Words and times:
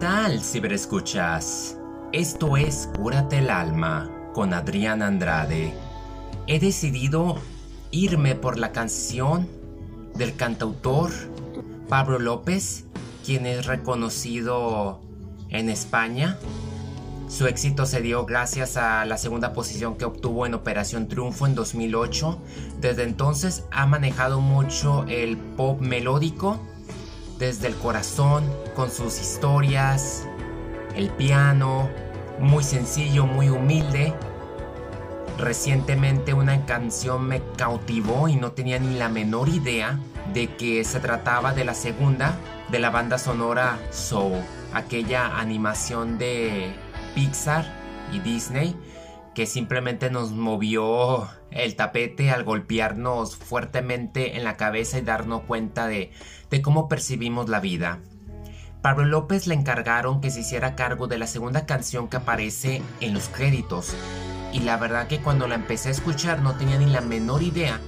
tal, 0.00 0.40
ciberescuchas? 0.40 1.76
Esto 2.12 2.56
es 2.56 2.88
Cúrate 2.96 3.38
el 3.38 3.50
alma 3.50 4.10
con 4.32 4.54
Adrián 4.54 5.02
Andrade. 5.02 5.74
He 6.46 6.58
decidido 6.58 7.36
irme 7.90 8.34
por 8.34 8.58
la 8.58 8.72
canción 8.72 9.46
del 10.14 10.34
cantautor 10.36 11.10
Pablo 11.86 12.18
López, 12.18 12.86
quien 13.26 13.44
es 13.44 13.66
reconocido 13.66 15.02
en 15.50 15.68
España. 15.68 16.38
Su 17.28 17.46
éxito 17.46 17.84
se 17.84 18.00
dio 18.00 18.24
gracias 18.24 18.78
a 18.78 19.04
la 19.04 19.18
segunda 19.18 19.52
posición 19.52 19.98
que 19.98 20.06
obtuvo 20.06 20.46
en 20.46 20.54
Operación 20.54 21.08
Triunfo 21.08 21.46
en 21.46 21.54
2008. 21.54 22.38
Desde 22.80 23.02
entonces 23.02 23.64
ha 23.70 23.84
manejado 23.84 24.40
mucho 24.40 25.04
el 25.08 25.36
pop 25.36 25.78
melódico 25.82 26.58
desde 27.40 27.68
el 27.68 27.74
corazón, 27.76 28.44
con 28.76 28.90
sus 28.90 29.18
historias, 29.18 30.28
el 30.94 31.08
piano, 31.08 31.88
muy 32.38 32.62
sencillo, 32.62 33.26
muy 33.26 33.48
humilde. 33.48 34.14
Recientemente 35.38 36.34
una 36.34 36.66
canción 36.66 37.26
me 37.26 37.42
cautivó 37.56 38.28
y 38.28 38.36
no 38.36 38.52
tenía 38.52 38.78
ni 38.78 38.96
la 38.96 39.08
menor 39.08 39.48
idea 39.48 39.98
de 40.34 40.54
que 40.54 40.84
se 40.84 41.00
trataba 41.00 41.54
de 41.54 41.64
la 41.64 41.74
segunda 41.74 42.38
de 42.70 42.78
la 42.78 42.90
banda 42.90 43.16
sonora 43.16 43.80
Soul, 43.90 44.38
aquella 44.74 45.38
animación 45.38 46.18
de 46.18 46.74
Pixar 47.14 47.64
y 48.12 48.20
Disney 48.20 48.76
que 49.34 49.46
simplemente 49.46 50.10
nos 50.10 50.32
movió 50.32 51.28
el 51.50 51.76
tapete 51.76 52.30
al 52.30 52.44
golpearnos 52.44 53.36
fuertemente 53.36 54.36
en 54.36 54.44
la 54.44 54.56
cabeza 54.56 54.98
y 54.98 55.02
darnos 55.02 55.42
cuenta 55.42 55.86
de, 55.86 56.10
de 56.50 56.62
cómo 56.62 56.88
percibimos 56.88 57.48
la 57.48 57.60
vida. 57.60 58.00
Pablo 58.82 59.04
López 59.04 59.46
le 59.46 59.54
encargaron 59.54 60.20
que 60.20 60.30
se 60.30 60.40
hiciera 60.40 60.74
cargo 60.74 61.06
de 61.06 61.18
la 61.18 61.26
segunda 61.26 61.66
canción 61.66 62.08
que 62.08 62.16
aparece 62.16 62.82
en 63.00 63.12
los 63.14 63.28
créditos. 63.28 63.94
Y 64.52 64.60
la 64.60 64.76
verdad 64.78 65.06
que 65.06 65.20
cuando 65.20 65.46
la 65.46 65.54
empecé 65.54 65.90
a 65.90 65.92
escuchar 65.92 66.40
no 66.40 66.56
tenía 66.56 66.78
ni 66.78 66.86
la 66.86 67.02
menor 67.02 67.42
idea 67.42 67.80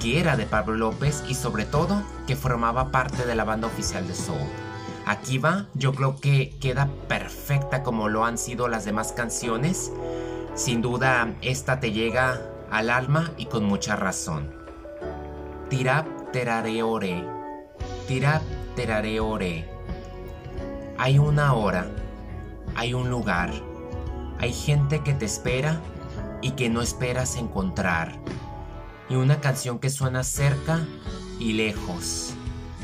que 0.00 0.18
era 0.18 0.36
de 0.36 0.46
Pablo 0.46 0.74
López 0.76 1.22
y 1.28 1.34
sobre 1.34 1.66
todo 1.66 2.02
que 2.26 2.34
formaba 2.34 2.90
parte 2.90 3.26
de 3.26 3.34
la 3.34 3.44
banda 3.44 3.68
oficial 3.68 4.08
de 4.08 4.14
Soul. 4.14 4.40
Aquí 5.06 5.38
va, 5.38 5.66
yo 5.74 5.92
creo 5.92 6.16
que 6.20 6.56
queda 6.60 6.88
perfecta 7.06 7.82
como 7.82 8.08
lo 8.08 8.24
han 8.24 8.38
sido 8.38 8.68
las 8.68 8.84
demás 8.84 9.12
canciones. 9.12 9.92
Sin 10.60 10.82
duda, 10.82 11.36
esta 11.40 11.80
te 11.80 11.90
llega 11.90 12.38
al 12.70 12.90
alma 12.90 13.32
y 13.38 13.46
con 13.46 13.64
mucha 13.64 13.96
razón. 13.96 14.52
Tirap 15.70 16.06
terareore, 16.32 17.24
tirap 18.06 18.42
terareore. 18.76 19.66
Hay 20.98 21.18
una 21.18 21.54
hora, 21.54 21.86
hay 22.76 22.92
un 22.92 23.08
lugar, 23.08 23.50
hay 24.38 24.52
gente 24.52 25.02
que 25.02 25.14
te 25.14 25.24
espera 25.24 25.80
y 26.42 26.50
que 26.50 26.68
no 26.68 26.82
esperas 26.82 27.36
encontrar. 27.36 28.20
Y 29.08 29.14
una 29.14 29.40
canción 29.40 29.78
que 29.78 29.88
suena 29.88 30.24
cerca 30.24 30.80
y 31.38 31.54
lejos, 31.54 32.34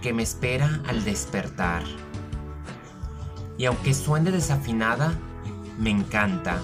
que 0.00 0.14
me 0.14 0.22
espera 0.22 0.80
al 0.88 1.04
despertar. 1.04 1.82
Y 3.58 3.66
aunque 3.66 3.92
suene 3.92 4.30
desafinada, 4.30 5.12
me 5.78 5.90
encanta. 5.90 6.62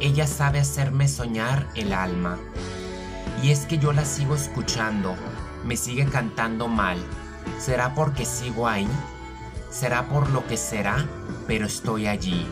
Ella 0.00 0.26
sabe 0.26 0.60
hacerme 0.60 1.08
soñar 1.08 1.68
el 1.74 1.92
alma. 1.92 2.38
Y 3.42 3.50
es 3.50 3.66
que 3.66 3.78
yo 3.78 3.92
la 3.92 4.04
sigo 4.04 4.34
escuchando, 4.34 5.14
me 5.64 5.76
sigue 5.76 6.06
cantando 6.06 6.68
mal. 6.68 6.98
¿Será 7.58 7.94
porque 7.94 8.24
sigo 8.24 8.68
ahí? 8.68 8.88
será 9.76 10.08
por 10.08 10.30
lo 10.30 10.46
que 10.46 10.56
será, 10.56 11.06
pero 11.46 11.66
estoy 11.66 12.06
allí, 12.06 12.46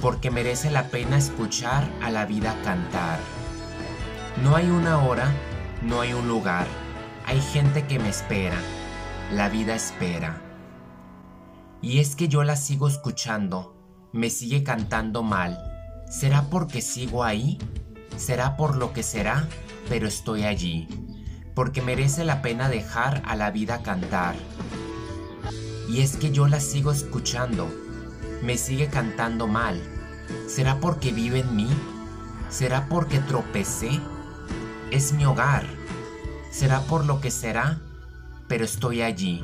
porque 0.00 0.32
merece 0.32 0.68
la 0.68 0.88
pena 0.88 1.16
escuchar 1.16 1.88
a 2.02 2.10
la 2.10 2.26
vida 2.26 2.56
cantar. 2.64 3.20
No 4.42 4.56
hay 4.56 4.68
una 4.68 4.98
hora, 5.04 5.32
no 5.82 6.00
hay 6.00 6.12
un 6.12 6.26
lugar, 6.26 6.66
hay 7.24 7.40
gente 7.40 7.86
que 7.86 8.00
me 8.00 8.08
espera, 8.08 8.56
la 9.32 9.48
vida 9.48 9.76
espera. 9.76 10.42
Y 11.80 12.00
es 12.00 12.16
que 12.16 12.26
yo 12.26 12.42
la 12.42 12.56
sigo 12.56 12.88
escuchando, 12.88 13.76
me 14.12 14.28
sigue 14.28 14.64
cantando 14.64 15.22
mal. 15.22 15.73
¿Será 16.18 16.50
porque 16.50 16.80
sigo 16.80 17.24
ahí? 17.24 17.58
¿Será 18.16 18.56
por 18.56 18.76
lo 18.76 18.92
que 18.92 19.02
será? 19.02 19.48
Pero 19.88 20.06
estoy 20.06 20.44
allí, 20.44 20.88
porque 21.54 21.82
merece 21.82 22.24
la 22.24 22.42
pena 22.42 22.68
dejar 22.68 23.22
a 23.26 23.36
la 23.36 23.50
vida 23.50 23.82
cantar 23.82 24.34
y 25.88 26.00
es 26.00 26.16
que 26.16 26.30
yo 26.30 26.48
la 26.48 26.60
sigo 26.60 26.90
escuchando. 26.90 27.68
Me 28.42 28.56
sigue 28.56 28.88
cantando 28.88 29.46
mal. 29.46 29.80
¿Será 30.48 30.80
porque 30.80 31.12
vive 31.12 31.40
en 31.40 31.54
mí? 31.54 31.68
¿Será 32.48 32.88
porque 32.88 33.20
tropecé? 33.20 34.00
Es 34.90 35.12
mi 35.12 35.24
hogar. 35.24 35.64
¿Será 36.50 36.80
por 36.80 37.04
lo 37.04 37.20
que 37.20 37.30
será? 37.30 37.80
Pero 38.48 38.64
estoy 38.64 39.02
allí, 39.02 39.42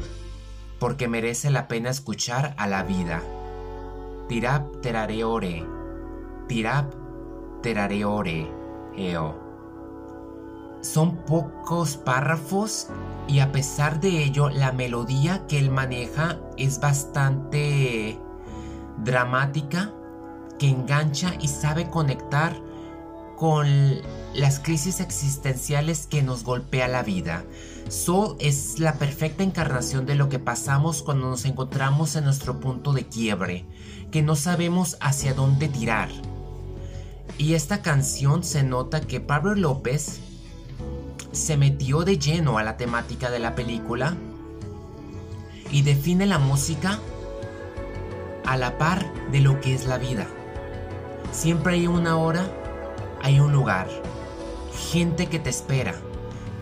porque 0.79 1.09
merece 1.09 1.51
la 1.51 1.69
pena 1.69 1.91
escuchar 1.91 2.55
a 2.59 2.67
la 2.67 2.83
vida. 2.83 3.23
Tirap 4.29 4.81
terareore, 4.81 5.65
tirap 6.51 6.93
terareore, 7.63 8.51
eo. 8.97 9.39
Son 10.81 11.19
pocos 11.19 11.97
párrafos 11.97 12.89
y 13.29 13.39
a 13.39 13.53
pesar 13.53 14.01
de 14.01 14.25
ello 14.25 14.51
la 14.51 14.73
melodía 14.73 15.47
que 15.47 15.61
él 15.61 15.71
maneja 15.71 16.41
es 16.57 16.81
bastante 16.81 18.19
dramática, 18.99 19.95
que 20.59 20.69
engancha 20.69 21.35
y 21.41 21.47
sabe 21.47 21.89
conectar 21.89 22.57
con 23.37 24.01
las 24.35 24.59
crisis 24.59 24.99
existenciales 24.99 26.09
que 26.09 26.25
nos 26.25 26.43
golpea 26.43 26.89
la 26.89 27.05
vida. 27.05 27.45
Soul 27.89 28.37
es 28.41 28.81
la 28.81 28.95
perfecta 28.95 29.45
encarnación 29.45 30.05
de 30.05 30.17
lo 30.17 30.29
que 30.29 30.41
pasamos 30.41 31.05
cuando 31.05 31.31
nos 31.31 31.45
encontramos 31.45 32.17
en 32.17 32.25
nuestro 32.25 32.59
punto 32.59 32.93
de 32.93 33.07
quiebre, 33.07 33.67
que 34.11 34.23
no 34.23 34.35
sabemos 34.35 34.97
hacia 35.01 35.33
dónde 35.33 35.69
tirar. 35.69 36.09
Y 37.41 37.55
esta 37.55 37.81
canción 37.81 38.45
se 38.45 38.63
nota 38.63 39.01
que 39.01 39.19
Pablo 39.19 39.55
López 39.55 40.21
se 41.33 41.57
metió 41.57 42.03
de 42.03 42.19
lleno 42.19 42.59
a 42.59 42.63
la 42.63 42.77
temática 42.77 43.31
de 43.31 43.39
la 43.39 43.55
película 43.55 44.15
y 45.71 45.81
define 45.81 46.27
la 46.27 46.39
música 46.39 46.99
a 48.45 48.59
la 48.59 48.77
par 48.77 49.11
de 49.33 49.41
lo 49.41 49.59
que 49.63 49.75
es 49.75 49.87
la 49.87 49.97
vida. 49.97 50.27
Siempre 51.33 51.77
hay 51.77 51.87
una 51.87 52.19
hora, 52.19 52.45
hay 53.23 53.41
un 53.41 53.53
lugar, 53.53 53.89
gente 54.93 55.29
que 55.29 55.39
te 55.39 55.49
espera. 55.49 55.95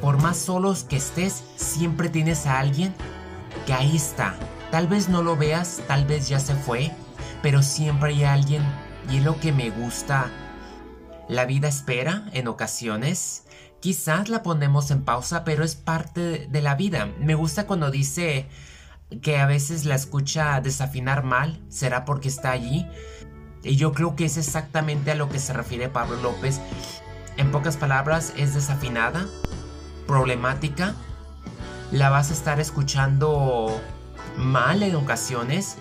Por 0.00 0.22
más 0.22 0.36
solos 0.36 0.84
que 0.84 0.98
estés, 0.98 1.42
siempre 1.56 2.08
tienes 2.08 2.46
a 2.46 2.60
alguien 2.60 2.94
que 3.66 3.72
ahí 3.74 3.96
está. 3.96 4.36
Tal 4.70 4.86
vez 4.86 5.08
no 5.08 5.24
lo 5.24 5.36
veas, 5.36 5.80
tal 5.88 6.04
vez 6.04 6.28
ya 6.28 6.38
se 6.38 6.54
fue, 6.54 6.92
pero 7.42 7.64
siempre 7.64 8.10
hay 8.10 8.22
alguien 8.22 8.62
y 9.10 9.16
es 9.16 9.24
lo 9.24 9.40
que 9.40 9.50
me 9.50 9.70
gusta. 9.70 10.30
La 11.28 11.44
vida 11.44 11.68
espera 11.68 12.24
en 12.32 12.48
ocasiones 12.48 13.44
Quizás 13.80 14.28
la 14.28 14.42
ponemos 14.42 14.90
en 14.90 15.04
pausa, 15.04 15.44
pero 15.44 15.62
es 15.62 15.76
parte 15.76 16.48
de 16.50 16.62
la 16.62 16.74
vida. 16.74 17.10
Me 17.20 17.36
gusta 17.36 17.66
cuando 17.66 17.92
dice 17.92 18.48
que 19.22 19.38
a 19.38 19.46
veces 19.46 19.84
la 19.84 19.94
escucha 19.94 20.60
desafinar 20.60 21.22
mal, 21.22 21.62
será 21.68 22.04
porque 22.04 22.28
está 22.28 22.50
allí. 22.50 22.86
Y 23.62 23.76
yo 23.76 23.92
creo 23.92 24.16
que 24.16 24.24
es 24.24 24.36
exactamente 24.36 25.12
a 25.12 25.14
lo 25.14 25.28
que 25.28 25.38
se 25.38 25.52
refiere 25.52 25.88
Pablo 25.88 26.20
López. 26.20 26.60
En 27.36 27.52
pocas 27.52 27.76
palabras, 27.76 28.32
es 28.36 28.54
desafinada, 28.54 29.28
problemática. 30.08 30.96
La 31.92 32.10
vas 32.10 32.30
a 32.30 32.34
estar 32.34 32.58
escuchando 32.58 33.80
mal 34.36 34.82
en 34.82 34.96
ocasiones 34.96 35.76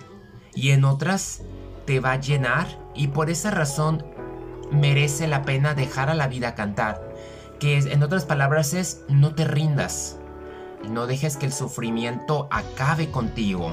y 0.54 0.70
en 0.70 0.84
otras 0.84 1.42
te 1.84 1.98
va 1.98 2.12
a 2.12 2.20
llenar 2.20 2.68
y 2.94 3.08
por 3.08 3.28
esa 3.28 3.50
razón 3.50 4.04
merece 4.70 5.26
la 5.26 5.42
pena 5.42 5.74
dejar 5.74 6.10
a 6.10 6.14
la 6.14 6.28
vida 6.28 6.54
cantar 6.54 7.08
que 7.58 7.78
en 7.78 8.02
otras 8.02 8.24
palabras 8.24 8.72
es 8.72 9.02
no 9.08 9.34
te 9.34 9.44
rindas, 9.44 10.16
no 10.88 11.06
dejes 11.06 11.36
que 11.36 11.46
el 11.46 11.52
sufrimiento 11.52 12.48
acabe 12.50 13.10
contigo. 13.10 13.72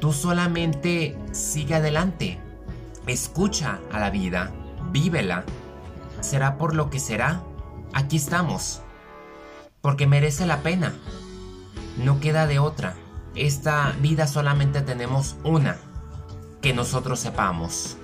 Tú 0.00 0.12
solamente 0.12 1.16
sigue 1.32 1.76
adelante, 1.76 2.38
escucha 3.06 3.78
a 3.90 3.98
la 3.98 4.10
vida, 4.10 4.50
vívela. 4.90 5.44
Será 6.20 6.56
por 6.58 6.74
lo 6.74 6.90
que 6.90 6.98
será, 6.98 7.42
aquí 7.92 8.16
estamos, 8.16 8.82
porque 9.80 10.06
merece 10.06 10.46
la 10.46 10.58
pena. 10.58 10.94
No 11.98 12.20
queda 12.20 12.46
de 12.46 12.58
otra. 12.58 12.94
Esta 13.34 13.94
vida 14.00 14.26
solamente 14.26 14.80
tenemos 14.82 15.36
una, 15.42 15.76
que 16.60 16.72
nosotros 16.72 17.20
sepamos. 17.20 17.96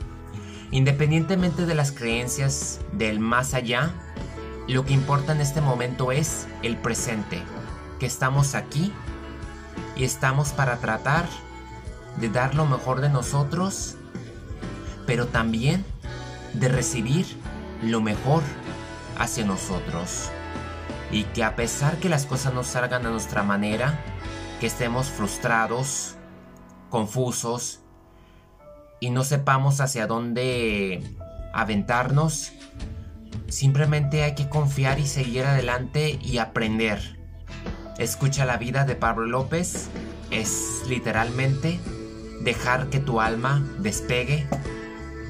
Independientemente 0.72 1.66
de 1.66 1.74
las 1.74 1.90
creencias 1.90 2.80
del 2.92 3.18
más 3.18 3.54
allá, 3.54 3.92
lo 4.68 4.84
que 4.84 4.92
importa 4.92 5.32
en 5.32 5.40
este 5.40 5.60
momento 5.60 6.12
es 6.12 6.46
el 6.62 6.76
presente, 6.76 7.42
que 7.98 8.06
estamos 8.06 8.54
aquí 8.54 8.92
y 9.96 10.04
estamos 10.04 10.50
para 10.50 10.76
tratar 10.76 11.26
de 12.18 12.28
dar 12.28 12.54
lo 12.54 12.66
mejor 12.66 13.00
de 13.00 13.08
nosotros, 13.08 13.96
pero 15.06 15.26
también 15.26 15.84
de 16.54 16.68
recibir 16.68 17.26
lo 17.82 18.00
mejor 18.00 18.42
hacia 19.18 19.44
nosotros. 19.44 20.30
Y 21.10 21.24
que 21.24 21.42
a 21.42 21.56
pesar 21.56 21.96
que 21.96 22.08
las 22.08 22.26
cosas 22.26 22.54
no 22.54 22.62
salgan 22.62 23.04
a 23.06 23.10
nuestra 23.10 23.42
manera, 23.42 23.98
que 24.60 24.68
estemos 24.68 25.08
frustrados, 25.08 26.14
confusos 26.90 27.80
y 29.00 29.10
no 29.10 29.24
sepamos 29.24 29.80
hacia 29.80 30.06
dónde 30.06 31.02
aventarnos, 31.52 32.52
simplemente 33.48 34.22
hay 34.22 34.34
que 34.34 34.48
confiar 34.48 34.98
y 34.98 35.06
seguir 35.06 35.44
adelante 35.44 36.18
y 36.22 36.38
aprender. 36.38 37.18
Escucha 37.98 38.44
la 38.44 38.56
vida 38.56 38.84
de 38.84 38.94
Pablo 38.94 39.26
López 39.26 39.88
es 40.30 40.82
literalmente 40.88 41.80
dejar 42.42 42.88
que 42.88 43.00
tu 43.00 43.20
alma 43.20 43.66
despegue 43.78 44.46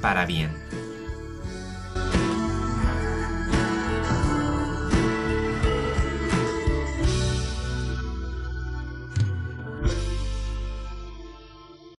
para 0.00 0.26
bien. 0.26 0.56